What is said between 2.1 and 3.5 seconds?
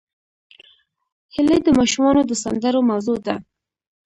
د سندرو موضوع ده